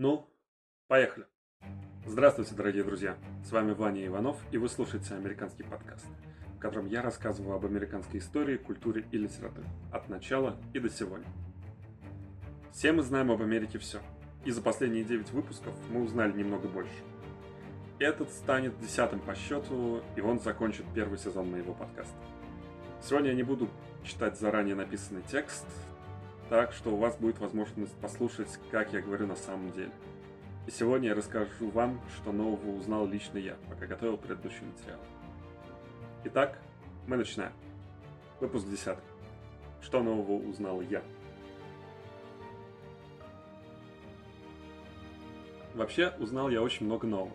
[0.00, 0.30] Ну,
[0.86, 1.26] поехали.
[2.06, 3.16] Здравствуйте, дорогие друзья.
[3.44, 6.06] С вами Ваня Иванов, и вы слушаете американский подкаст,
[6.54, 9.66] в котором я рассказываю об американской истории, культуре и литературе.
[9.90, 11.26] От начала и до сегодня.
[12.70, 13.98] Все мы знаем об Америке все.
[14.44, 17.02] И за последние 9 выпусков мы узнали немного больше.
[17.98, 22.14] Этот станет десятым по счету, и он закончит первый сезон моего подкаста.
[23.02, 23.68] Сегодня я не буду
[24.04, 25.66] читать заранее написанный текст,
[26.48, 29.90] так что у вас будет возможность послушать, как я говорю на самом деле.
[30.66, 35.00] И сегодня я расскажу вам, что нового узнал лично я, пока готовил предыдущий материал.
[36.24, 36.58] Итак,
[37.06, 37.52] мы начинаем.
[38.40, 38.98] Выпуск 10.
[39.80, 41.02] Что нового узнал я?
[45.74, 47.32] Вообще, узнал я очень много нового.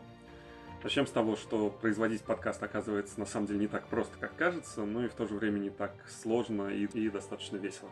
[0.84, 4.84] Начнем с того, что производить подкаст оказывается на самом деле не так просто, как кажется,
[4.84, 7.90] но и в то же время не так сложно и, и достаточно весело.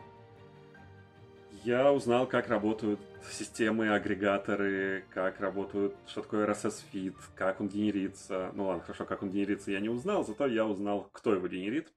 [1.64, 2.98] Я узнал, как работают
[3.30, 8.50] системы, агрегаторы, как работают, что такое RSS feed, как он генерится.
[8.54, 11.92] Ну ладно, хорошо, как он генерится я не узнал, зато я узнал, кто его генерит.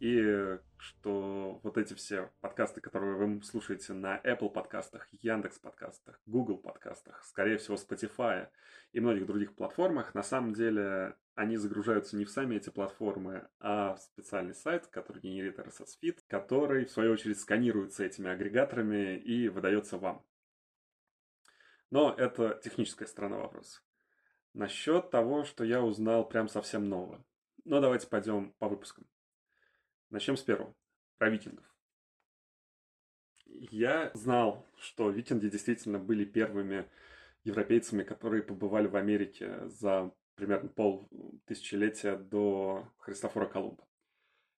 [0.00, 6.58] И что вот эти все подкасты, которые вы слушаете на Apple подкастах, Яндекс подкастах, Google
[6.58, 8.48] подкастах, скорее всего Spotify
[8.92, 13.94] и многих других платформах, на самом деле они загружаются не в сами эти платформы, а
[13.94, 19.48] в специальный сайт, который генерит RSS feed, который в свою очередь сканируется этими агрегаторами и
[19.48, 20.24] выдается вам.
[21.90, 23.80] Но это техническая сторона вопроса.
[24.52, 27.24] Насчет того, что я узнал прям совсем нового.
[27.64, 29.06] Но давайте пойдем по выпускам.
[30.10, 30.74] Начнем с первого.
[31.18, 31.64] Про викингов.
[33.46, 36.88] Я знал, что викинги действительно были первыми
[37.44, 41.08] европейцами, которые побывали в Америке за примерно пол
[41.46, 43.86] тысячелетия до Христофора Колумба.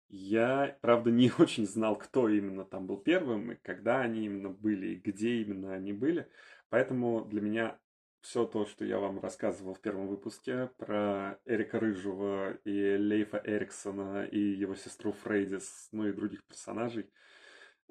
[0.09, 4.95] Я, правда, не очень знал, кто именно там был первым, и когда они именно были,
[4.95, 6.29] и где именно они были.
[6.69, 7.79] Поэтому для меня
[8.25, 14.25] все то, что я вам рассказывал в первом выпуске про Эрика Рыжего и Лейфа Эриксона
[14.25, 17.11] и его сестру Фрейдис, ну и других персонажей,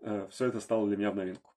[0.01, 1.51] э, все это стало для меня в новинку.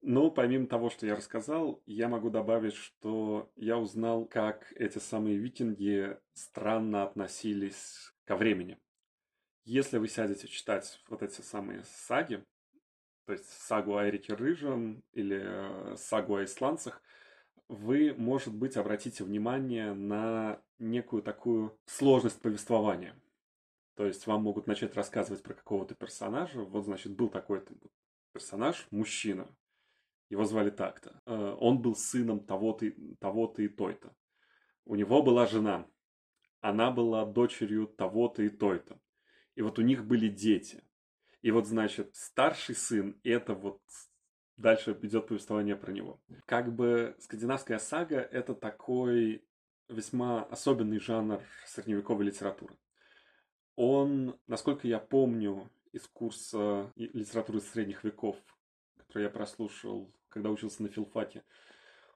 [0.00, 5.36] Но помимо того, что я рассказал, я могу добавить, что я узнал, как эти самые
[5.36, 8.76] викинги странно относились ко времени.
[9.62, 12.44] Если вы сядете читать вот эти самые саги,
[13.24, 17.00] то есть сагу о Эрике Рыжем или э, сагу о исландцах,
[17.72, 23.16] вы, может быть, обратите внимание на некую такую сложность повествования.
[23.94, 26.62] То есть вам могут начать рассказывать про какого-то персонажа.
[26.62, 27.74] Вот, значит, был такой-то
[28.32, 29.54] персонаж, мужчина.
[30.28, 31.20] Его звали так-то.
[31.26, 32.86] Э, он был сыном того-то,
[33.20, 34.14] того-то и той-то.
[34.84, 35.86] У него была жена.
[36.60, 39.00] Она была дочерью того-то и той-то.
[39.54, 40.82] И вот у них были дети.
[41.40, 43.80] И вот, значит, старший сын– это вот
[44.62, 46.20] дальше идет повествование про него.
[46.46, 49.44] Как бы скандинавская сага— это такой
[49.88, 52.74] весьма особенный жанр средневековой литературы.
[53.76, 58.36] Он, насколько я помню из курса литературы средних веков,
[58.96, 61.42] который я прослушал, когда учился на филфаке,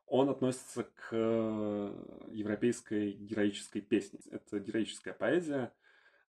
[0.06, 1.14] он относится к
[2.30, 4.20] европейской героической песне.
[4.30, 5.72] Это героическая поэзия.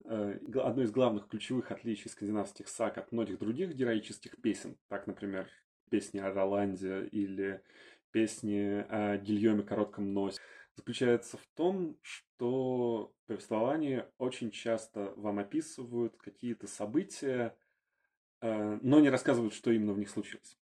[0.05, 5.49] Э, одно из главных ключевых отличий скандинавских саг от многих других героических песен, так, например,
[5.95, 7.63] песни о Роланде или
[8.11, 10.41] песни о Гильоме Коротком Носе,
[10.75, 17.57] заключается в том, что повествование очень часто вам описывают какие-то события,
[18.41, 20.59] э, но не рассказывают, что именно в них случилось.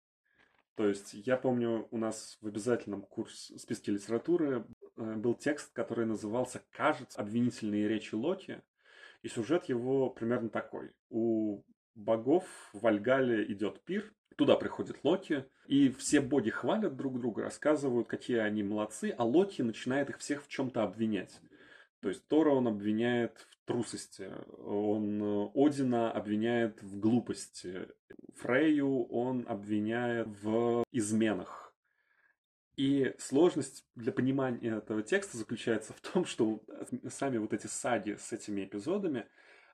[0.74, 4.66] То есть я помню, у нас в обязательном курсе списке литературы
[4.98, 8.60] э, был текст, который назывался «Кажется, обвинительные речи Локи»,
[9.22, 10.92] и сюжет его примерно такой.
[11.08, 11.62] У
[11.94, 12.44] богов
[12.74, 18.38] в Вальгале идет пир, Туда приходит Локи, и все боги хвалят друг друга, рассказывают, какие
[18.38, 21.40] они молодцы, а Локи начинает их всех в чем-то обвинять.
[22.00, 24.28] То есть Тора он обвиняет в трусости,
[24.58, 27.86] он э, Одина обвиняет в глупости,
[28.34, 31.72] Фрейю он обвиняет в изменах.
[32.76, 36.60] И сложность для понимания этого текста заключается в том, что
[37.08, 39.26] сами вот эти саги с этими эпизодами,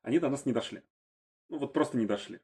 [0.03, 0.83] они до нас не дошли.
[1.49, 2.41] Ну вот просто не дошли.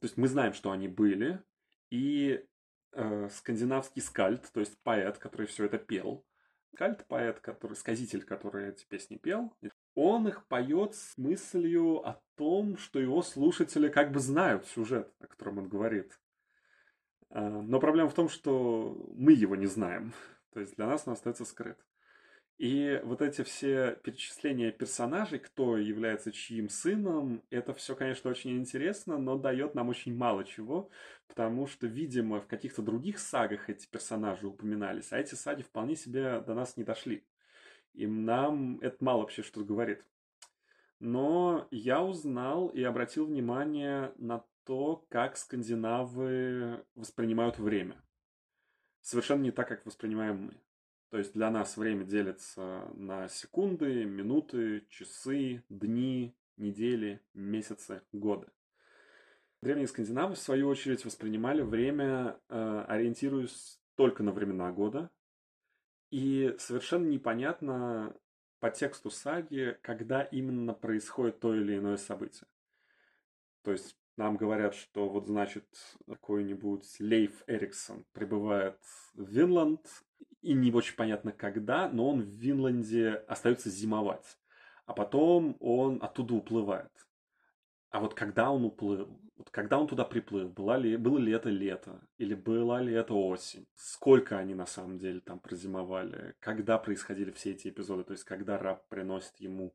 [0.00, 1.42] То есть мы знаем, что они были,
[1.90, 2.44] и
[2.92, 6.24] э, скандинавский скальд, то есть поэт, который все это пел,
[6.72, 9.52] скальд поэт, который сказитель, который эти песни пел,
[9.94, 15.26] он их поет с мыслью о том, что его слушатели как бы знают сюжет, о
[15.26, 16.20] котором он говорит.
[17.30, 20.12] Э, но проблема в том, что мы его не знаем.
[20.52, 21.78] То есть для нас он остается скрыт.
[22.58, 29.16] И вот эти все перечисления персонажей, кто является чьим сыном, это все, конечно, очень интересно,
[29.16, 30.90] но дает нам очень мало чего,
[31.28, 36.40] потому что, видимо, в каких-то других сагах эти персонажи упоминались, а эти саги вполне себе
[36.40, 37.24] до нас не дошли.
[37.94, 40.04] И нам это мало вообще что говорит.
[40.98, 48.02] Но я узнал и обратил внимание на то, как скандинавы воспринимают время.
[49.00, 50.67] Совершенно не так, как воспринимаем мы.
[51.10, 58.48] То есть для нас время делится на секунды, минуты, часы, дни, недели, месяцы, годы.
[59.62, 65.10] Древние скандинавы, в свою очередь, воспринимали время, э, ориентируясь только на времена года.
[66.10, 68.14] И совершенно непонятно
[68.60, 72.46] по тексту саги, когда именно происходит то или иное событие.
[73.62, 75.66] То есть нам говорят, что вот значит
[76.06, 78.78] какой-нибудь Лейф Эриксон прибывает
[79.14, 79.86] в Винланд,
[80.40, 84.38] и не очень понятно когда, но он в Винланде остается зимовать.
[84.86, 86.92] А потом он оттуда уплывает.
[87.90, 91.48] А вот когда он уплыл, вот когда он туда приплыл, была ли, было ли это
[91.48, 97.30] лето, или была ли это осень, сколько они на самом деле там прозимовали, когда происходили
[97.30, 99.74] все эти эпизоды, то есть когда раб приносит ему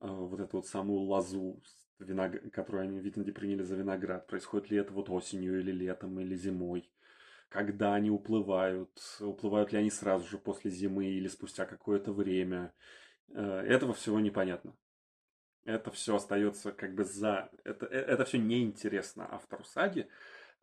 [0.00, 1.62] э, вот эту вот самую лозу,
[1.98, 2.50] виног...
[2.50, 6.90] которую они, видно, приняли за виноград, происходит ли это вот осенью или летом или зимой,
[7.50, 12.72] когда они уплывают, уплывают ли они сразу же после зимы или спустя какое-то время.
[13.34, 14.74] Э, этого всего непонятно.
[15.64, 17.50] Это все остается как бы за...
[17.64, 20.08] Это, э, это все неинтересно автору саги,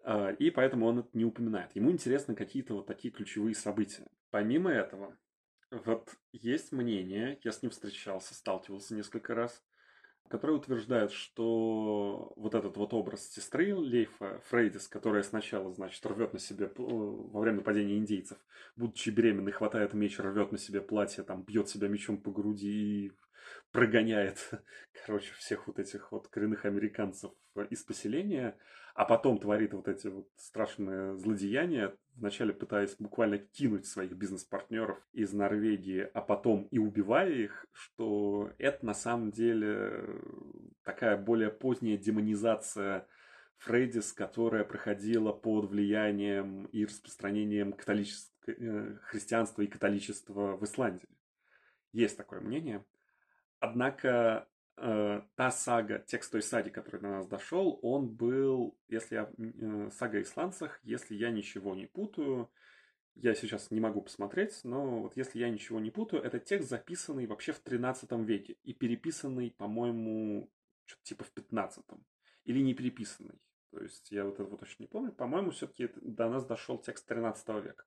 [0.05, 1.75] э, и поэтому он это не упоминает.
[1.75, 4.07] Ему интересны какие-то вот такие ключевые события.
[4.31, 5.17] Помимо этого,
[5.71, 9.61] вот есть мнение, я с ним встречался, сталкивался несколько раз,
[10.29, 16.39] который утверждает, что вот этот вот образ сестры Лейфа Фрейдис, которая сначала, значит, рвет на
[16.39, 18.37] себе во время нападения индейцев,
[18.75, 23.11] будучи беременной, хватает меч, рвет на себе платье, там, бьет себя мечом по груди и
[23.71, 24.49] прогоняет,
[25.05, 27.31] короче, всех вот этих вот коренных американцев
[27.69, 28.57] из поселения,
[28.97, 35.33] а потом творит вот эти вот страшные злодеяния, вначале пытаясь буквально кинуть своих бизнес-партнеров из
[35.33, 40.19] Норвегии, а потом и убивая их, что это на самом деле
[40.81, 43.07] такая более поздняя демонизация
[43.59, 48.33] Фрейдис, которая проходила под влиянием и распространением католичес...
[48.47, 51.07] Э, христианства и католичества в Исландии.
[51.91, 52.83] Есть такое мнение.
[53.59, 54.47] Однако
[54.77, 59.89] э, та сага, текст той саги, который до нас дошел, он был, если я, э,
[59.91, 62.49] сага о исландцах, если я ничего не путаю,
[63.15, 67.25] я сейчас не могу посмотреть, но вот если я ничего не путаю, это текст, записанный
[67.25, 70.51] вообще в 13 веке и переписанный, по-моему,
[70.85, 71.83] что-то типа в 15
[72.45, 73.41] или не переписанный.
[73.71, 75.11] То есть я вот это вот точно не помню.
[75.11, 77.83] По-моему, все-таки до нас дошел текст 13 века.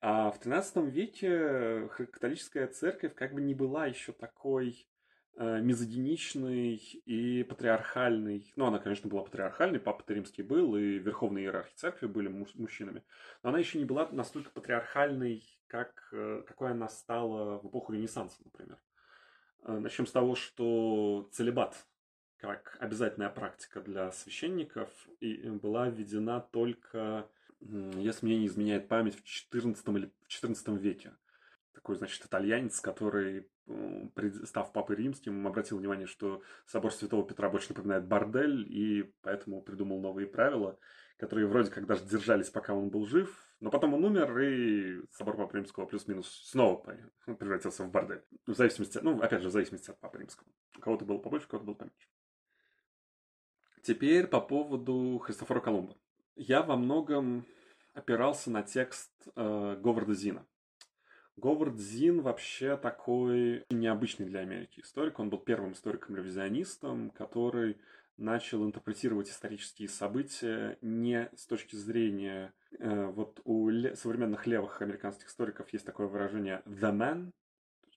[0.00, 4.86] А в 13 веке католическая церковь как бы не была еще такой
[5.36, 8.52] э, мизогиничной и патриархальной.
[8.56, 13.02] Ну, она, конечно, была патриархальной, папа Римский был, и верховные иерархи церкви были мужчинами.
[13.42, 18.36] Но она еще не была настолько патриархальной, как, э, какой она стала в эпоху Ренессанса,
[18.44, 18.78] например.
[19.62, 21.86] Э, начнем с того, что целебат
[22.36, 24.90] как обязательная практика для священников
[25.20, 27.26] и была введена только
[27.60, 31.14] если мне не изменяет память, в 14 или в 14 веке.
[31.72, 33.48] Такой, значит, итальянец, который,
[34.44, 40.00] став папой римским, обратил внимание, что собор Святого Петра больше напоминает бордель, и поэтому придумал
[40.00, 40.78] новые правила,
[41.16, 45.36] которые вроде как даже держались, пока он был жив, но потом он умер, и собор
[45.36, 46.84] Папы Римского плюс-минус снова
[47.38, 48.22] превратился в бордель.
[48.46, 50.48] В зависимости, ну, опять же, в зависимости от Папы Римского.
[50.76, 52.08] У кого-то было побольше, у кого-то было поменьше.
[53.82, 55.96] Теперь по поводу Христофора Колумба.
[56.36, 57.46] Я во многом
[57.92, 60.46] опирался на текст э, Говарда Зина.
[61.36, 65.18] Говард Зин вообще такой необычный для Америки историк.
[65.18, 67.76] Он был первым историком-ревизионистом, который
[68.16, 72.54] начал интерпретировать исторические события не с точки зрения...
[72.78, 77.32] Э, вот у ле- современных левых американских историков есть такое выражение «the man»,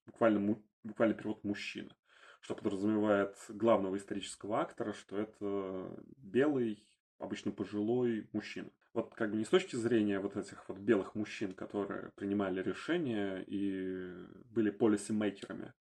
[0.07, 1.95] буквально, буквально перевод «мужчина»,
[2.41, 6.83] что подразумевает главного исторического актора, что это белый,
[7.19, 11.53] обычно пожилой мужчина вот как бы не с точки зрения вот этих вот белых мужчин,
[11.53, 14.11] которые принимали решения и
[14.49, 15.73] были полисимейкерами,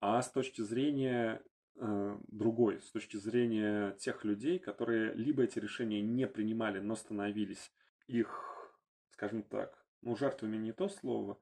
[0.00, 1.42] а с точки зрения
[1.76, 7.70] э, другой, с точки зрения тех людей, которые либо эти решения не принимали, но становились
[8.06, 8.72] их,
[9.10, 11.38] скажем так, ну, жертвами не то слово,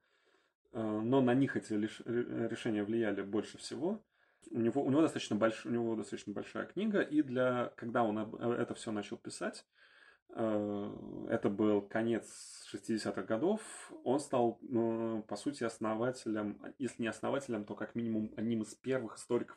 [0.73, 4.05] э, но на них эти решения влияли больше всего.
[4.51, 8.19] У него, у него, достаточно больш, у него достаточно большая книга, и для, когда он
[8.19, 9.87] это все начал писать, Э,
[10.35, 13.61] это был конец 60-х годов.
[14.05, 19.17] Он стал, ну, по сути, основателем, если не основателем, то как минимум одним из первых
[19.17, 19.57] историков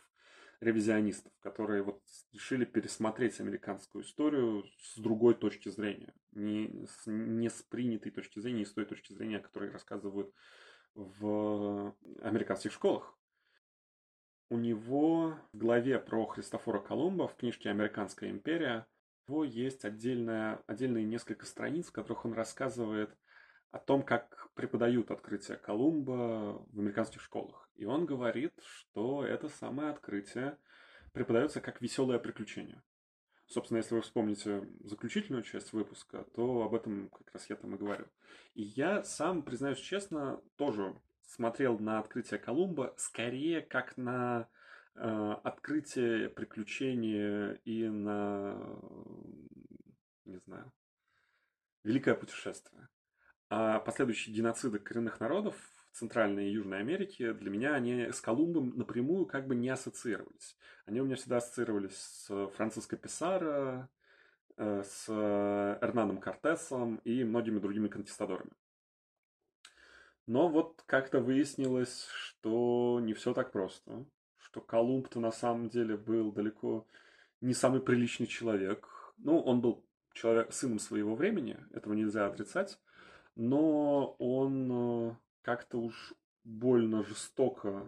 [0.61, 2.01] ревизионистов, которые вот
[2.33, 8.59] решили пересмотреть американскую историю с другой точки зрения, не с, не с принятой точки зрения,
[8.59, 10.31] не с той точки зрения, о которой рассказывают
[10.93, 13.17] в американских школах.
[14.49, 18.85] У него в главе про Христофора Колумба в книжке «Американская империя»
[19.31, 23.17] него есть отдельная, отдельные несколько страниц, в которых он рассказывает
[23.71, 27.69] о том, как преподают открытие Колумба в американских школах.
[27.75, 30.57] И он говорит, что это самое открытие
[31.13, 32.81] преподается как веселое приключение.
[33.47, 37.77] Собственно, если вы вспомните заключительную часть выпуска, то об этом как раз я там и
[37.77, 38.05] говорю.
[38.53, 44.49] И я сам, признаюсь честно, тоже смотрел на открытие Колумба скорее как на
[44.95, 48.55] открытие, приключение и на,
[50.25, 50.71] не знаю,
[51.83, 52.87] великое путешествие.
[53.49, 55.55] А последующие геноциды коренных народов
[55.91, 60.57] в Центральной и Южной Америке, для меня они с Колумбом напрямую как бы не ассоциировались.
[60.85, 63.89] Они у меня всегда ассоциировались с Франциско Писаро,
[64.57, 68.51] э, с Эрнаном Кортесом и многими другими конкистадорами.
[70.27, 74.05] Но вот как-то выяснилось, что не все так просто,
[74.51, 76.85] что Колумб-то на самом деле был далеко
[77.39, 79.13] не самый приличный человек.
[79.17, 82.77] Ну, он был человек, сыном своего времени, этого нельзя отрицать,
[83.35, 87.87] но он э, как-то уж больно жестоко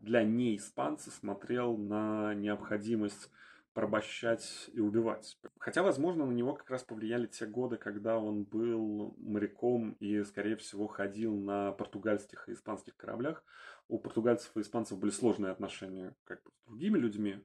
[0.00, 3.30] для неиспанца смотрел на необходимость
[3.74, 5.38] порабощать и убивать.
[5.58, 10.56] Хотя, возможно, на него как раз повлияли те годы, когда он был моряком и, скорее
[10.56, 13.44] всего, ходил на португальских и испанских кораблях.
[13.88, 17.42] У португальцев и испанцев были сложные отношения как бы с другими людьми,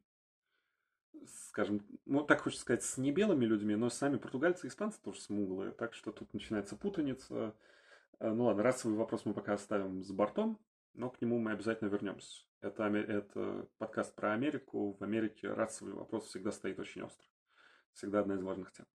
[1.25, 5.21] скажем, ну, так хочется сказать, с не белыми людьми, но сами португальцы и испанцы тоже
[5.21, 7.55] смуглые, так что тут начинается путаница.
[8.19, 10.59] Э, ну ладно, расовый вопрос мы пока оставим с бортом,
[10.97, 12.43] но к нему мы обязательно вернемся.
[12.59, 14.97] Это, это подкаст про Америку.
[14.99, 17.25] В Америке расовый вопрос всегда стоит очень остро.
[17.93, 18.87] Всегда одна из важных тем.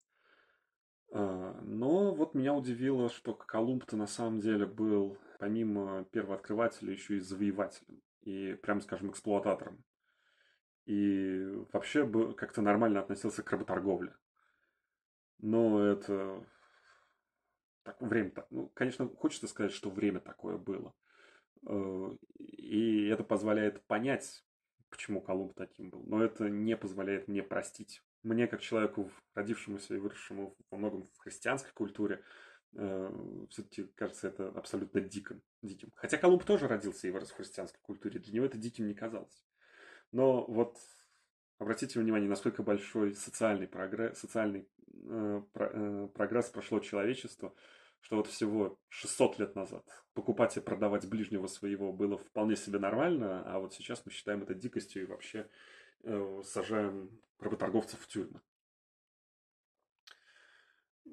[1.12, 7.20] Э, но вот меня удивило, что Колумб-то на самом деле был, помимо первооткрывателя, еще и
[7.20, 8.02] завоевателем.
[8.22, 9.84] И, прямо скажем, эксплуататором.
[10.86, 14.16] И вообще бы как-то нормально относился к работорговле.
[15.38, 16.44] Но это
[17.84, 18.48] так, время так.
[18.50, 20.96] Ну, конечно, хочется сказать, что время такое было.
[21.68, 24.44] Э, и это позволяет понять,
[24.90, 26.04] почему Колумб таким был.
[26.06, 28.04] Но это не позволяет мне простить.
[28.24, 32.24] Мне, как человеку, родившемуся и выросшему во многом в христианской культуре,
[32.74, 33.12] э,
[33.50, 35.92] все-таки кажется это абсолютно диким, диким.
[35.96, 38.20] Хотя Колумб тоже родился и вырос в христианской культуре.
[38.20, 39.44] Для него это диким не казалось.
[40.12, 40.78] Но вот
[41.58, 44.68] обратите внимание, насколько большой социальный прогресс, социальный
[45.04, 47.56] э, про, э, прогресс прошло человечество,
[48.02, 53.44] что вот всего 600 лет назад покупать и продавать ближнего своего было вполне себе нормально,
[53.46, 55.50] а вот сейчас мы считаем это дикостью и вообще
[56.04, 58.42] э, сажаем работорговцев в тюрьмы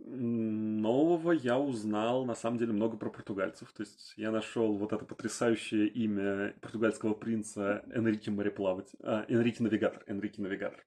[0.09, 3.73] нового я узнал, на самом деле, много про португальцев.
[3.73, 10.02] То есть я нашел вот это потрясающее имя португальского принца Энрике Мореплаватель, а, Энрике Навигатор,
[10.07, 10.85] Энрике Навигатор.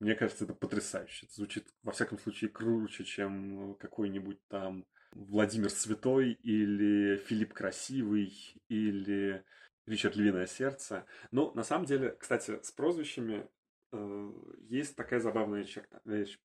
[0.00, 1.26] Мне кажется, это потрясающе.
[1.26, 8.32] Это звучит, во всяком случае, круче, чем какой-нибудь там Владимир Святой или Филипп Красивый
[8.68, 9.44] или
[9.86, 11.06] Ричард Львиное Сердце.
[11.30, 13.48] Но на самом деле, кстати, с прозвищами
[13.92, 14.32] э,
[14.68, 16.38] есть такая забавная черта, вещь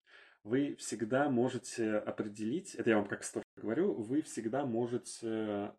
[0.44, 5.74] вы всегда можете определить, это я вам как историк говорю, вы всегда можете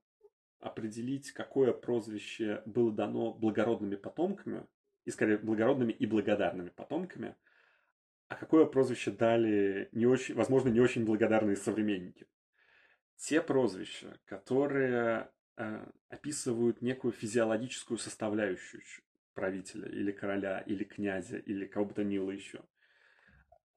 [0.61, 4.67] определить, какое прозвище было дано благородными потомками,
[5.05, 7.35] и скорее благородными и благодарными потомками,
[8.29, 12.27] а какое прозвище дали не очень, возможно, не очень благодарные современники.
[13.23, 18.83] Те прозвища, которые э, описывают некую физиологическую составляющую
[19.35, 22.62] правителя или короля, или князя, или кого бы то ни было еще–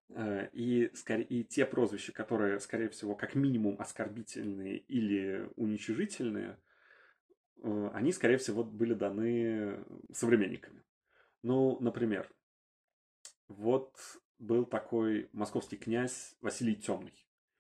[0.10, 6.60] Э, и, скорее, и те прозвища, которые, скорее всего, как минимум оскорбительные или уничижительные,
[7.64, 9.84] э, они, скорее всего, были даны
[10.14, 10.84] современниками.
[11.42, 12.32] Ну, например,
[13.48, 13.96] вот
[14.40, 17.14] был такой московский князь Василий Темный.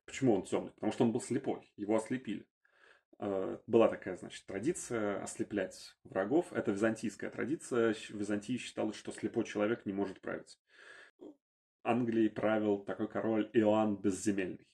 [0.06, 0.72] Почему он темный?
[0.72, 2.46] Потому что он был слепой, его ослепили.
[3.20, 6.52] Э, была такая, значит, традиция ослеплять врагов.
[6.52, 7.94] Это византийская традиция.
[7.94, 10.60] В Византии считалось, что слепой человек не может править.
[11.84, 14.68] Англией правил такой король Иоанн Безземельный,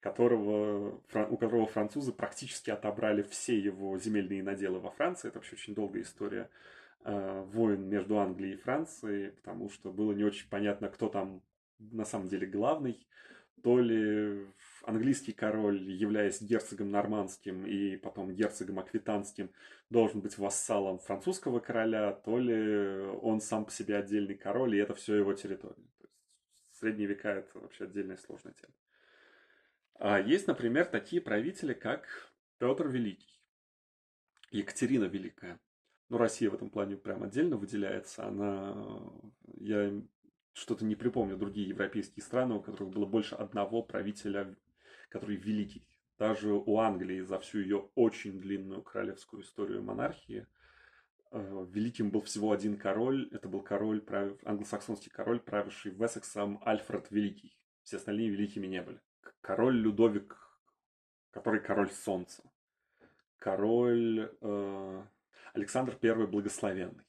[0.00, 5.28] которого, у которого французы практически отобрали все его земельные наделы во Франции.
[5.28, 6.50] Это вообще очень долгая история
[7.04, 11.42] э, войн между Англией и Францией, потому что было не очень понятно, кто там
[11.78, 13.06] на самом деле главный.
[13.64, 14.46] То ли
[14.82, 19.50] английский король, являясь герцогом нормандским и потом герцогом аквитанским,
[19.88, 24.94] должен быть вассалом французского короля, то ли он сам по себе отдельный король, и это
[24.94, 25.88] все его территория.
[25.98, 26.14] То есть
[26.72, 28.74] средние века это вообще отдельная сложная тема.
[29.94, 33.40] А есть, например, такие правители, как Петр Великий,
[34.50, 35.58] Екатерина Великая.
[36.10, 38.26] Ну, Россия в этом плане прям отдельно выделяется.
[38.26, 39.10] Она,
[39.54, 39.90] я
[40.54, 44.56] что-то не припомню другие европейские страны, у которых было больше одного правителя,
[45.10, 45.86] который великий.
[46.16, 50.46] Даже у Англии за всю ее очень длинную королевскую историю монархии
[51.32, 53.28] э, великим был всего один король.
[53.32, 54.32] Это был король, прав...
[54.44, 57.58] англосаксонский король, правивший Вессексом Альфред Великий.
[57.82, 59.00] Все остальные великими не были.
[59.40, 60.38] Король Людовик,
[61.32, 62.44] который король солнца.
[63.38, 65.04] Король э,
[65.52, 67.04] Александр I Благословенный.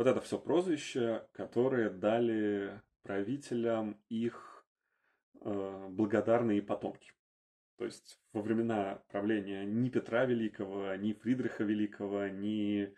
[0.00, 4.64] Вот это все прозвища, которые дали правителям их
[5.42, 7.12] э, благодарные потомки.
[7.76, 12.92] То есть во времена правления ни Петра Великого, ни Фридриха Великого, ни э,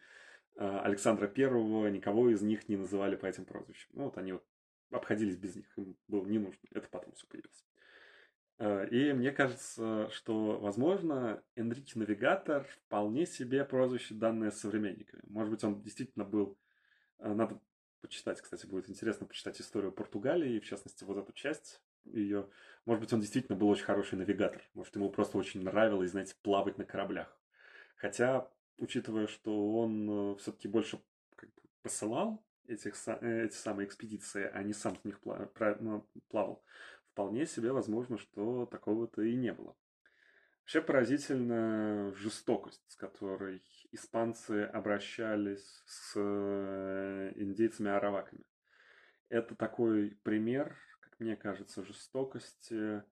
[0.55, 3.91] Александра Первого, никого из них не называли по этим прозвищам.
[3.95, 4.45] Ну вот они вот
[4.93, 7.65] обходились без них, им было не нужно, это потом все появилось.
[8.61, 15.25] Э, и мне кажется, что, возможно, Энрике Навигатор вполне себе прозвище, данное современниками.
[15.27, 16.57] Может быть, он действительно был
[17.19, 17.61] надо
[18.01, 22.49] почитать, кстати, будет интересно почитать историю Португалии, в частности, вот эту часть ее.
[22.85, 24.63] Может быть, он действительно был очень хороший навигатор.
[24.75, 27.39] Может, ему просто очень нравилось, знаете, плавать на кораблях.
[27.97, 31.01] Хотя, учитывая, что он э, все-таки больше
[31.37, 36.65] как бы, посылал этих, э, эти самые экспедиции, а не сам в них плавал,
[37.13, 39.77] вполне себе возможно, что такого-то и не было.
[40.63, 48.45] Вообще поразительна жестокость, с которой испанцы обращались с э, индейцами-араваками.
[49.29, 53.03] Это такой пример, как мне кажется, жестокости,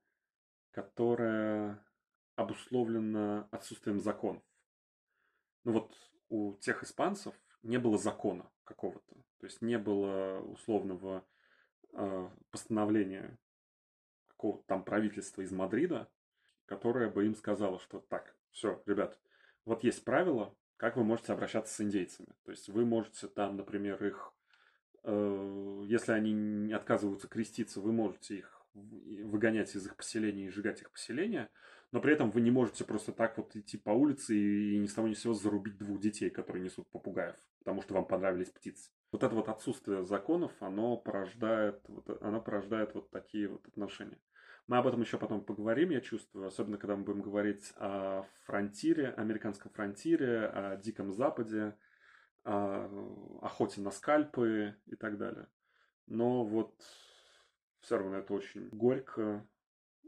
[0.70, 1.84] которая
[2.36, 4.44] обусловлена отсутствием законов.
[5.64, 5.94] Ну вот
[6.28, 11.26] у тех испанцев не было закона какого-то, то есть не было условного
[11.92, 13.38] э, постановления
[14.28, 16.08] какого-то там правительства из Мадрида,
[16.70, 19.18] которая бы им сказала, что так, все, ребят,
[19.64, 22.28] вот есть правила, как вы можете обращаться с индейцами.
[22.44, 24.32] То есть вы можете там, например, их,
[25.02, 30.92] э, если они отказываются креститься, вы можете их выгонять из их поселения и сжигать их
[30.92, 31.50] поселения,
[31.90, 34.94] но при этом вы не можете просто так вот идти по улице и ни с
[34.94, 38.92] того ни с сего зарубить двух детей, которые несут попугаев, потому что вам понравились птицы.
[39.10, 44.20] Вот это вот отсутствие законов, оно порождает, вот, оно порождает вот такие вот отношения.
[44.70, 49.08] Мы об этом еще потом поговорим, я чувствую, особенно когда мы будем говорить о фронтире,
[49.08, 51.76] американском фронтире, о Диком Западе,
[52.44, 52.88] о
[53.42, 55.48] охоте на скальпы и так далее.
[56.06, 56.72] Но вот
[57.80, 59.44] все равно это очень горько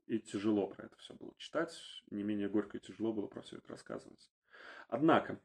[0.06, 1.76] и тяжело про это все было читать.
[2.12, 4.30] Не менее горько и тяжело было про все это рассказывать.
[4.86, 5.40] Однако,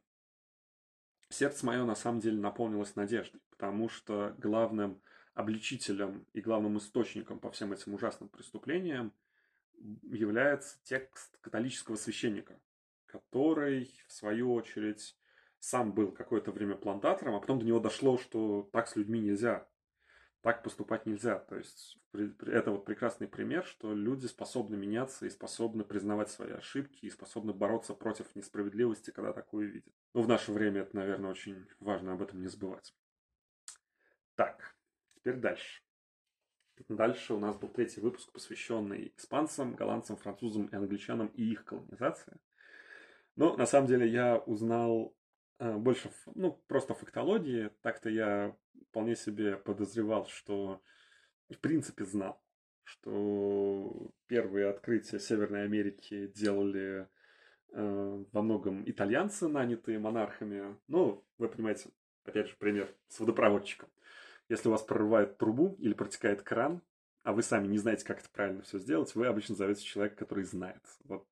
[1.30, 5.02] сердце мое на самом деле наполнилось надеждой, потому что главным
[5.38, 9.14] обличителем и главным источником по всем этим ужасным преступлениям
[10.02, 12.60] является текст католического священника,
[13.06, 15.16] который, в свою очередь,
[15.60, 19.68] сам был какое-то время плантатором, а потом до него дошло, что так с людьми нельзя,
[20.42, 21.38] так поступать нельзя.
[21.38, 27.06] То есть это вот прекрасный пример, что люди способны меняться и способны признавать свои ошибки
[27.06, 29.94] и способны бороться против несправедливости, когда такое видят.
[30.16, 32.96] Но в наше время это, наверное, очень важно об этом не забывать.
[34.34, 34.77] Так,
[35.28, 35.82] Теперь дальше.
[36.88, 42.40] Дальше у нас был третий выпуск, посвященный испанцам, голландцам, французам и англичанам и их колонизации.
[43.36, 45.14] Но на самом деле я узнал
[45.60, 47.72] э, больше, ну, просто фактологии.
[47.82, 48.56] Так-то я
[48.88, 50.82] вполне себе подозревал, что
[51.50, 52.42] в принципе знал,
[52.86, 57.10] что первые открытия Северной Америки делали
[57.74, 60.78] э, во многом итальянцы, нанятые монархами.
[60.88, 61.90] Ну, вы понимаете,
[62.24, 63.90] опять же, пример с водопроводчиком.
[64.50, 66.82] Если у вас прорывает трубу или протекает кран,
[67.24, 70.46] а вы сами не знаете, как это правильно все сделать, вы обычно зовете человека, который
[70.46, 70.82] знает.
[71.04, 71.28] Вот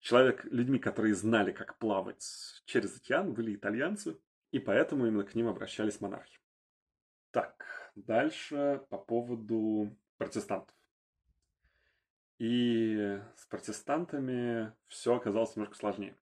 [0.00, 4.18] человек, людьми, которые знали, как плавать через океан, были итальянцы,
[4.50, 6.40] и поэтому именно к ним обращались монархи.
[7.30, 10.76] Так, дальше по поводу протестантов.
[12.38, 16.16] И с протестантами все оказалось немножко сложнее.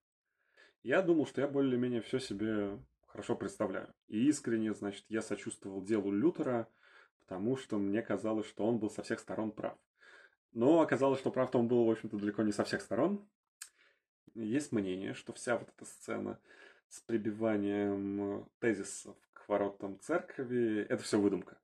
[0.83, 2.79] Я думал, что я более-менее все себе
[3.11, 3.93] хорошо представляю.
[4.07, 6.67] И искренне, значит, я сочувствовал делу Лютера,
[7.19, 9.77] потому что мне казалось, что он был со всех сторон прав.
[10.53, 13.25] Но оказалось, что прав-то он был, в общем-то, далеко не со всех сторон.
[14.33, 16.39] Есть мнение, что вся вот эта сцена
[16.87, 21.57] с прибиванием тезисов к воротам церкви– это все выдумка.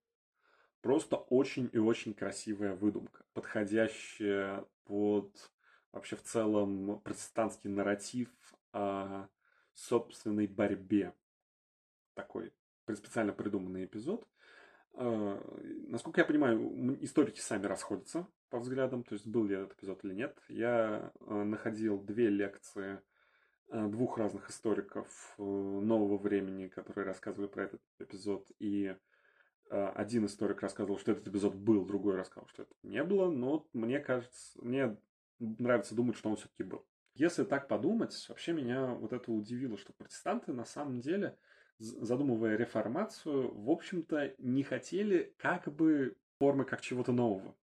[0.82, 5.52] просто очень и очень красивая выдумка, подходящая под
[5.92, 8.30] вообще в целом протестантский нарратив
[8.72, 9.28] о
[9.74, 11.14] собственной борьбе.
[12.18, 12.52] Такой
[12.96, 14.28] специально придуманный эпизод.
[14.96, 15.40] А,
[15.88, 20.16] насколько я понимаю, историки сами расходятся по взглядам, то есть был ли этот эпизод или
[20.16, 20.36] нет.
[20.48, 23.00] Я а, находил две лекции
[23.70, 28.96] а, двух разных историков э, нового времени, которые рассказывали про этот эпизод, и
[29.70, 34.00] один историк рассказывал, что этот эпизод был, другой рассказал, что это не было, но мне
[34.00, 34.98] кажется, мне
[35.40, 36.88] нравится думать, что он все-таки был.
[37.16, 41.38] Если так подумать, вообще меня вот это удивило, что протестанты на самом деле
[41.80, 47.56] задумывая реформацию, в общем-то, не хотели как бы формы как чего-то нового.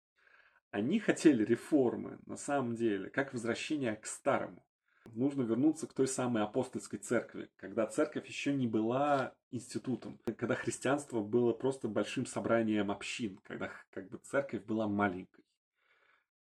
[0.71, 4.65] Они хотели реформы, на самом деле, как возвращение к старому.
[5.13, 11.21] Нужно вернуться к той самой апостольской церкви, когда церковь еще не была институтом, когда христианство
[11.21, 15.45] было просто большим собранием общин, когда как бы церковь была маленькой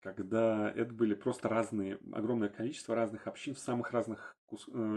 [0.02, 4.36] когда это были просто разные, огромное количество разных общин в самых разных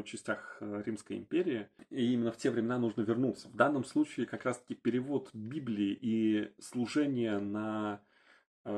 [0.05, 1.69] частях э, Римской империи.
[1.89, 3.47] И именно в те времена нужно вернуться.
[3.49, 8.01] В данном случае как раз-таки перевод Библии и служение на
[8.65, 8.71] э,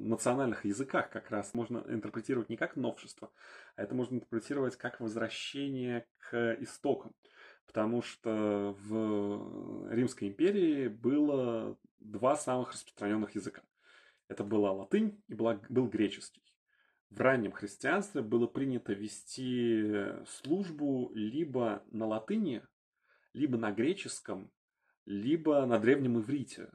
[0.00, 3.30] национальных языках как раз можно интерпретировать не как новшество,
[3.76, 7.14] а это можно интерпретировать как возвращение к истокам.
[7.66, 13.62] Потому что в Римской империи было два самых распространенных языка.
[14.28, 16.42] Это была латынь и была, был греческий.
[17.10, 22.62] В раннем христианстве было принято вести службу либо на латыни,
[23.32, 24.52] либо на греческом,
[25.06, 26.70] либо на древнем иврите.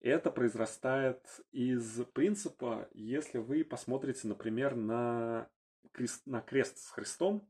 [0.00, 5.50] Это произрастает из принципа, если вы посмотрите, например, на
[5.92, 7.48] крест, на крест с Христом,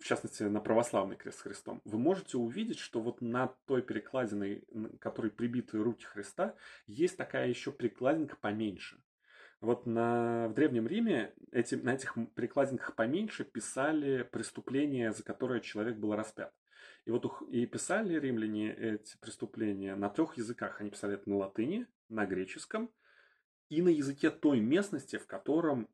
[0.00, 4.64] в частности, на православный крест с Христом, вы можете увидеть, что вот на той перекладиной,
[4.98, 9.00] которой прибиты руки Христа, есть такая еще перекладинка поменьше.
[9.64, 15.96] Вот на, в Древнем Риме эти, на этих перекладинках поменьше писали преступления, за которые человек
[15.96, 16.52] был распят.
[17.06, 20.82] И вот и писали римляне эти преступления на трех языках.
[20.82, 22.90] Они писали это на латыни, на греческом
[23.70, 25.88] и на языке той местности, в, котором,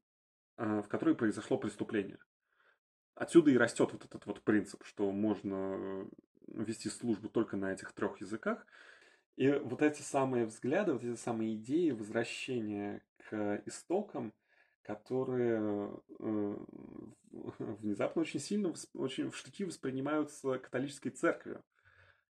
[0.56, 2.18] э, в которой произошло преступление.
[3.14, 6.06] Отсюда и растет вот этот вот принцип, что можно э,
[6.48, 8.66] вести службу только на этих трех языках.
[9.36, 13.04] И вот эти самые взгляды, вот эти самые идеи возвращения
[13.66, 14.32] истокам,
[14.82, 16.56] которые э,
[17.30, 21.62] внезапно очень сильно, очень в штыки воспринимаются католической церковью,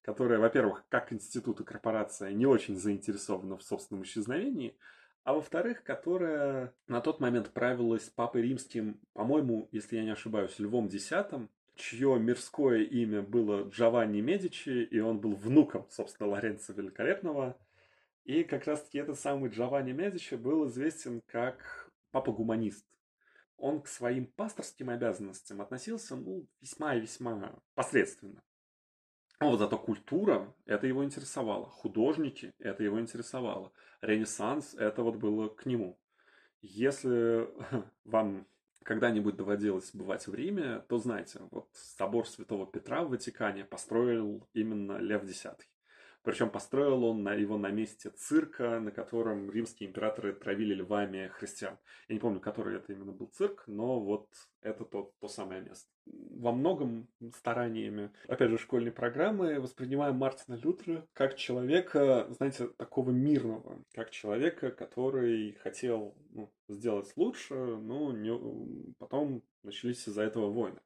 [0.01, 4.77] которая, во-первых, как институт и корпорация не очень заинтересована в собственном исчезновении,
[5.23, 10.87] а во-вторых, которая на тот момент правилась папой римским, по-моему, если я не ошибаюсь, Львом
[10.87, 11.11] X,
[11.75, 17.57] чье мирское имя было Джованни Медичи, и он был внуком, собственно, Лоренцо Великолепного.
[18.29, 22.85] И как раз-таки этот самый Джованни Медичи был известен как папа-гуманист.
[23.57, 28.43] Он к своим пасторским обязанностям относился, ну, весьма и весьма посредственно.
[29.39, 31.71] Но вот зато культура, это его интересовало.
[31.71, 33.73] Художники, это его интересовало.
[34.01, 35.99] Ренессанс, это вот было к нему.
[36.61, 37.49] Если
[38.05, 38.45] вам
[38.83, 44.99] когда-нибудь доводилось бывать в Риме, то знайте, вот собор Святого Петра в Ватикане построил именно
[44.99, 45.47] Лев X.
[46.29, 51.79] Причем построил он на, его на месте цирка, на котором римские императоры травили львами христиан.
[52.07, 54.27] Я не помню, который это именно был цирк, но вот
[54.61, 55.89] это то, то самое место.
[56.05, 63.83] Во многом стараниями, опять же, школьной программы воспринимаем Мартина Лютера как человека, знаете, такого мирного,
[63.95, 70.79] как человека, который хотел ну, сделать лучше, но не, потом начались из-за этого войны.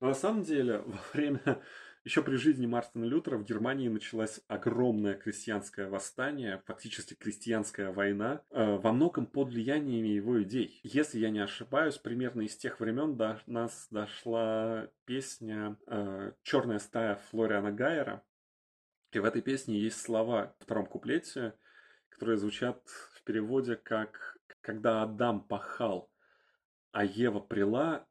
[0.00, 1.62] Но на самом деле во время
[2.02, 8.76] еще при жизни Мартина Лютера в Германии началось огромное крестьянское восстание, фактически крестьянская война, э,
[8.76, 10.80] во многом под влиянием его идей.
[10.82, 17.16] Если я не ошибаюсь, примерно из тех времен до нас дошла песня э, «Черная стая»
[17.30, 18.24] Флориана Гайера.
[19.12, 21.52] И в этой песне есть слова в втором куплете,
[22.08, 22.80] которые звучат
[23.14, 26.10] в переводе как «Когда Адам пахал,
[26.92, 28.06] а Ева прила,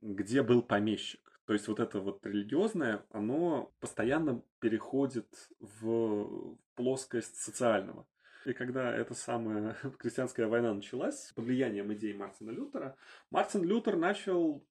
[0.00, 5.26] где был помещик?» То есть вот это вот религиозное, оно постоянно переходит
[5.58, 8.06] в плоскость социального.
[8.44, 12.96] И когда эта самая крестьянская война началась, под влиянием идей Мартина Лютера,
[13.30, 14.64] Мартин Лютер начал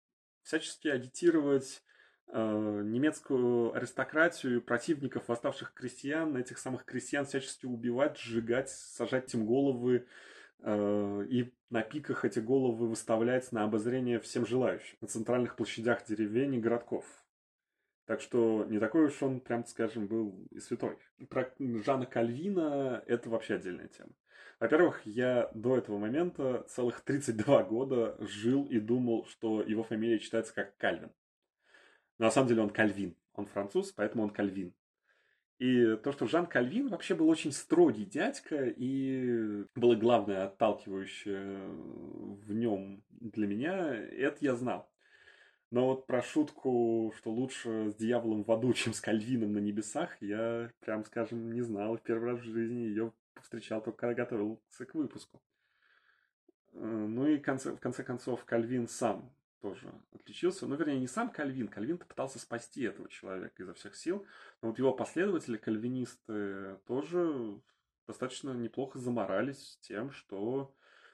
[0.43, 1.83] всячески агитировать
[2.27, 10.07] э, немецкую аристократию противников восставших крестьян, этих самых крестьян всячески убивать, сжигать, сажать им головы,
[10.63, 16.59] и на пиках эти головы выставлять на обозрение всем желающим на центральных площадях деревень и
[16.59, 17.05] городков.
[18.05, 20.97] Так что не такой уж он, прям скажем, был и святой.
[21.29, 24.11] Про Жана Кальвина это вообще отдельная тема.
[24.59, 30.53] Во-первых, я до этого момента целых 32 года жил и думал, что его фамилия читается
[30.53, 31.11] как Кальвин.
[32.19, 33.15] Но на самом деле он Кальвин.
[33.33, 34.73] Он француз, поэтому он Кальвин.
[35.61, 42.51] И то, что Жан Кальвин вообще был очень строгий дядька, и было главное отталкивающее в
[42.51, 44.91] нем для меня, это я знал.
[45.69, 50.19] Но вот про шутку, что лучше с дьяволом в аду, чем с Кальвином на небесах,
[50.19, 51.95] я, прям скажем, не знал.
[51.95, 55.43] В первый раз в жизни ее встречал только когда готовился к выпуску.
[56.73, 60.67] Э, ну и в конце, в конце концов Кальвин сам тоже отличился.
[60.67, 61.67] Ну, вернее, не сам Кальвин.
[61.67, 64.25] Кальвин пытался спасти этого человека изо всех сил.
[64.61, 67.61] Но вот его последователи, кальвинисты, тоже
[68.07, 70.73] достаточно неплохо заморались тем, что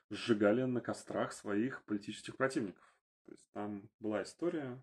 [0.09, 2.93] сжигали на кострах своих политических противников.
[3.25, 4.81] То есть там была история,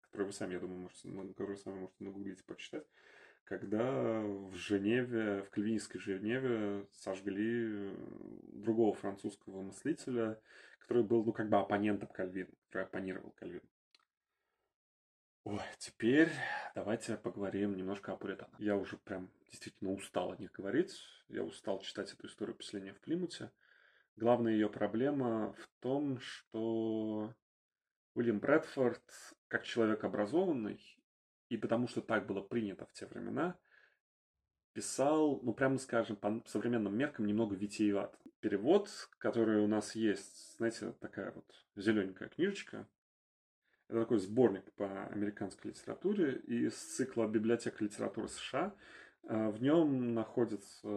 [0.00, 2.86] которую вы сами, я думаю, можете, которую вы сами можете нагуглить и прочитать,
[3.44, 7.94] когда в Женеве, в кальвинистской Женеве сожгли
[8.52, 10.40] другого французского мыслителя,
[10.82, 13.68] который был, ну, как бы оппонентом Кальвина, который оппонировал Кальвину.
[15.44, 16.30] Ой, теперь
[16.74, 18.60] давайте поговорим немножко о пуританах.
[18.60, 20.94] Я уже прям действительно устал о них говорить.
[21.28, 23.50] Я устал читать эту историю поселения в Плимуте.
[24.16, 27.34] Главная ее проблема в том, что
[28.14, 29.02] Уильям Брэдфорд,
[29.48, 30.80] как человек образованный,
[31.48, 33.58] и потому что так было принято в те времена,
[34.72, 38.16] писал, ну, прямо скажем, по современным меркам немного витиеват.
[38.42, 41.44] Перевод, который у нас есть, знаете, такая вот
[41.76, 42.88] зелененькая книжечка,
[43.88, 48.74] это такой сборник по американской литературе из цикла «Библиотека литературы США».
[49.28, 50.88] А, в нем находится,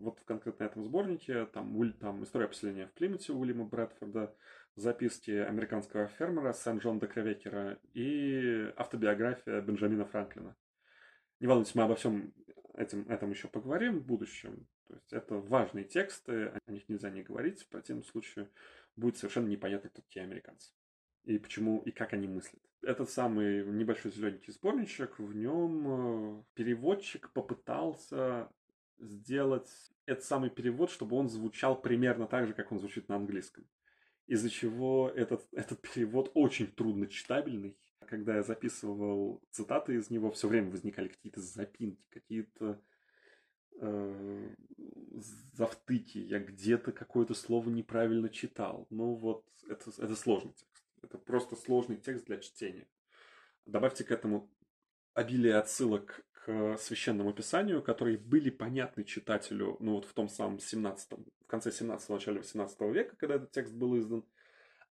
[0.00, 4.34] вот в конкретно этом сборнике, там, там история поселения в Плимуте Уильяма Брэдфорда,
[4.74, 10.56] записки американского фермера Сен-Джон де Кревекера и автобиография Бенджамина Франклина.
[11.38, 12.34] Не волнуйтесь, мы обо всем
[12.74, 14.66] этим, этом еще поговорим в будущем.
[14.88, 18.48] То есть это важные тексты, о них нельзя не говорить, в противном случае
[18.96, 20.72] будет совершенно непонятно, кто такие американцы.
[21.24, 22.62] И почему, и как они мыслят.
[22.82, 28.50] Этот самый небольшой зелененький сборничек, в нем э, переводчик попытался
[28.98, 29.70] сделать
[30.06, 33.66] этот самый перевод, чтобы он звучал примерно так же, как он звучит на английском.
[34.26, 40.48] Из-за чего этот, этот перевод очень трудно читабельный, когда я записывал цитаты из него, все
[40.48, 42.80] время возникали какие-то запинки, какие-то
[43.80, 44.54] э,
[45.54, 46.18] завтыки.
[46.18, 48.86] Я где-то какое-то слово неправильно читал.
[48.90, 50.84] Ну вот, это, это сложный текст.
[51.02, 52.86] Это просто сложный текст для чтения.
[53.66, 54.50] Добавьте к этому
[55.14, 61.12] обилие отсылок к священному писанию, которые были понятны читателю, ну вот в том самом 17
[61.12, 64.24] в конце 17 начале 18 века, когда этот текст был издан.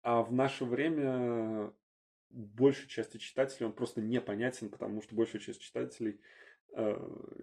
[0.02, 1.72] А в наше время
[2.30, 6.20] большей части читателей он просто непонятен, потому что большая часть читателей,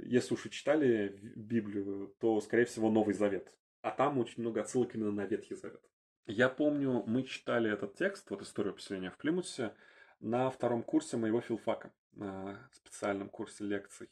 [0.03, 3.55] если уж и читали Библию, то, скорее всего, Новый Завет.
[3.81, 5.81] А там очень много отсылок именно на Ветхий Завет.
[6.25, 9.73] Я помню, мы читали этот текст, вот историю поселения в Плимуте,
[10.19, 14.09] на втором курсе моего филфака, на специальном курсе лекций,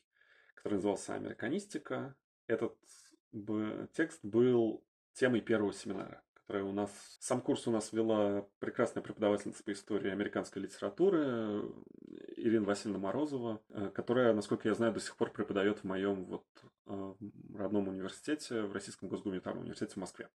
[0.56, 2.15] который назывался «Американистика».
[2.47, 2.76] Этот
[3.93, 6.91] текст был темой первого семинара которая у нас...
[7.21, 11.63] Сам курс у нас вела прекрасная преподавательница по истории американской литературы
[12.35, 16.45] Ирина Васильевна Морозова, э, которая, насколько я знаю, до сих пор преподает в моем вот
[16.87, 17.13] э,
[17.55, 20.27] родном университете, в Российском госгуманитарном университете в Москве.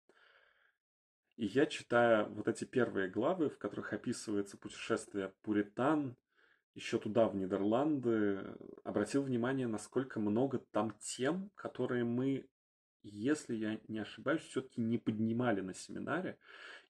[1.35, 6.15] И я читаю вот эти первые главы, в которых описывается путешествие Пуритан,
[6.75, 12.47] еще туда, в Нидерланды, обратил внимание, насколько много там тем, которые мы
[13.09, 16.37] если я не ошибаюсь, все-таки не поднимали на семинаре.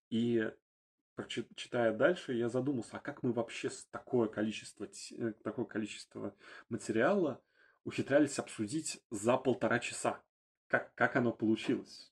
[0.09, 0.51] И
[1.55, 6.35] читая дальше, я задумался, а как мы вообще с такое количество, э, такое количество
[6.69, 7.41] материала
[7.83, 10.21] ухитрялись обсудить за полтора часа?
[10.67, 12.11] Как, как оно получилось?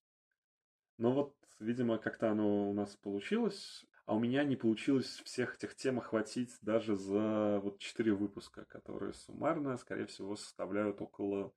[0.98, 5.76] Но вот, видимо, как-то оно у нас получилось, а у меня не получилось всех этих
[5.76, 11.54] тем охватить даже за вот четыре выпуска, которые суммарно, скорее всего, составляют около,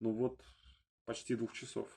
[0.00, 0.42] ну вот,
[1.04, 1.88] почти двух часов.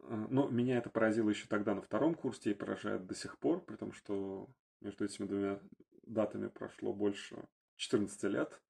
[0.00, 3.64] А, но меня это поразило еще тогда на втором курсе и поражает до сих пор,
[3.64, 4.48] при том, что
[4.80, 5.60] между этими двумя
[6.06, 7.44] датами прошло больше
[7.76, 8.60] 14 лет.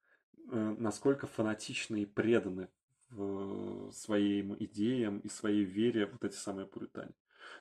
[0.50, 2.68] Э, насколько фанатичны и преданы
[3.10, 7.12] в своим идеям и своей вере вот эти самые пуритане.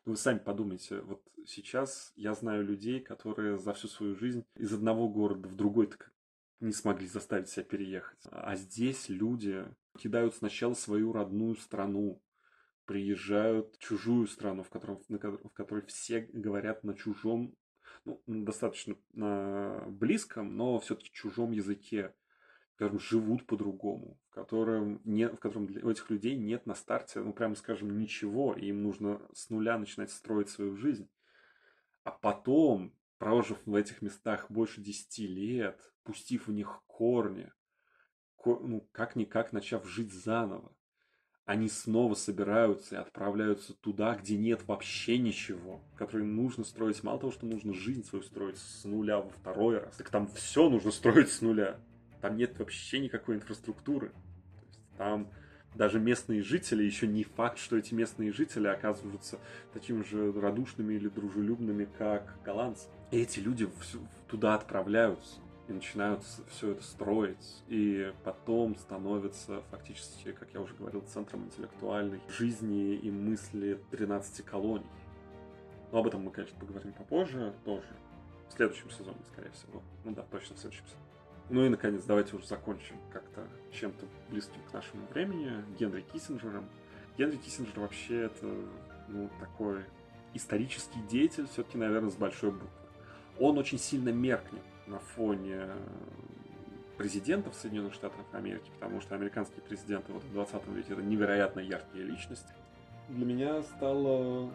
[0.06, 4.74] Ну, вы сами подумайте, вот сейчас я знаю людей, которые за всю свою жизнь из
[4.74, 6.12] одного города в другой так
[6.60, 8.20] не смогли заставить себя переехать.
[8.32, 9.66] А здесь люди
[9.98, 12.22] кидают сначала свою родную страну,
[12.86, 17.56] приезжают в чужую страну, в, котором, в которой все говорят на чужом,
[18.06, 22.14] ну, достаточно э, близком, но все-таки чужом языке,
[22.76, 27.22] скажем, живут по-другому, в котором, нет, в котором для, у этих людей нет на старте,
[27.22, 31.10] ну, прямо скажем, ничего, и им нужно с нуля начинать строить свою жизнь.
[32.04, 37.52] А потом, прожив в этих местах больше 10 лет, пустив в них корни,
[38.46, 40.72] ну, как-никак начав жить заново,
[41.46, 47.04] они снова собираются и отправляются туда, где нет вообще ничего, которые нужно строить.
[47.04, 50.70] Мало того, что нужно жизнь свою строить с нуля во второй раз, так там все
[50.70, 51.80] нужно строить с нуля.
[52.22, 54.14] Там нет вообще никакой инфраструктуры.
[54.98, 55.30] Там
[55.76, 59.40] даже местные жители, еще не факт, что эти местные жители оказываются
[59.74, 62.88] такими же радушными или дружелюбными, как голландцы.
[63.12, 63.68] Эти люди
[64.28, 71.02] туда отправляются и начинают все это строить, и потом становится фактически, как я уже говорил,
[71.02, 74.86] центром интеллектуальной жизни и мысли 13 колоний.
[75.92, 77.88] Но об этом мы, конечно, поговорим попозже, тоже.
[78.50, 79.82] В следующем сезоне, скорее всего.
[80.04, 81.04] Ну да, точно в следующем сезоне.
[81.50, 85.64] Ну и, наконец, давайте уже закончим как-то чем-то близким к нашему времени.
[85.78, 86.68] Генри Киссинджером.
[87.18, 88.54] Генри Киссинджер вообще это,
[89.08, 89.84] ну, такой
[90.34, 92.70] исторический деятель, все-таки, наверное, с большой буквы.
[93.40, 95.68] Он очень сильно меркнет на фоне
[96.98, 102.06] президентов Соединенных Штатов Америки, потому что американские президенты вот в 20 веке это невероятно яркие
[102.06, 102.54] личности.
[103.10, 104.52] Для меня стало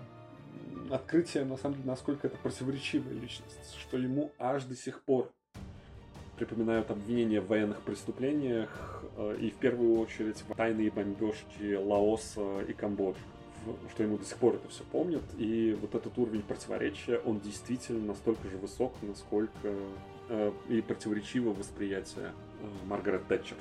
[0.91, 5.33] открытием, на самом деле, насколько это противоречивая личность, что ему аж до сих пор
[6.37, 12.73] припоминают обвинения в военных преступлениях э, и в первую очередь в тайные бомбежки Лаоса и
[12.73, 13.21] Камбоджи
[13.93, 18.07] что ему до сих пор это все помнят, и вот этот уровень противоречия, он действительно
[18.07, 19.75] настолько же высок, насколько
[20.29, 23.57] э, и противоречиво восприятие э, Маргарет Тэтчер.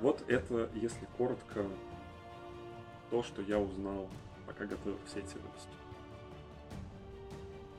[0.00, 1.64] Вот это, если коротко,
[3.10, 4.08] то, что я узнал,
[4.46, 5.70] пока готовил все эти выпуски.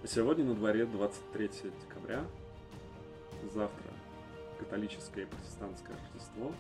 [0.06, 1.50] Сегодня на дворе 23
[1.82, 2.24] декабря,
[3.54, 3.92] завтра
[4.60, 6.54] католическое и протестантское Рождество,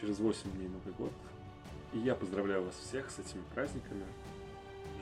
[0.00, 1.12] через 8 дней Новый год–
[1.92, 4.04] и я поздравляю вас всех с этими праздниками.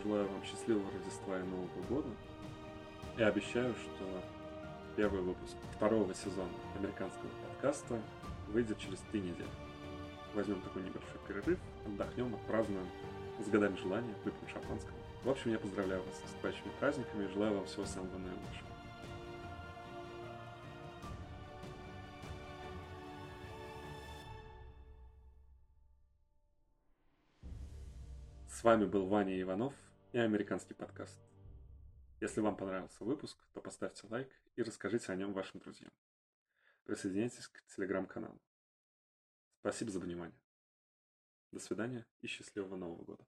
[0.02, 2.08] Желаю вам счастливого Рождества и Нового года.
[3.18, 4.04] И обещаю, что
[4.96, 8.00] первый выпуск второго сезона американского подкаста
[8.48, 9.48] выйдет через три недели.
[10.34, 12.88] Возьмем такой небольшой перерыв, отдохнем, отпразднуем
[13.44, 14.96] с годами желания, выпьем шампанского.
[15.22, 18.66] В общем, я поздравляю вас с наступающими праздниками и желаю вам всего самого наилучшего.
[28.48, 29.74] С вами был Ваня Иванов
[30.12, 31.18] и американский подкаст.
[32.20, 35.92] Если вам понравился выпуск, то поставьте лайк и расскажите о нем вашим друзьям.
[36.84, 38.40] Присоединяйтесь к телеграм-каналу.
[39.60, 40.40] Спасибо за внимание.
[41.52, 43.26] До свидания и счастливого Нового года.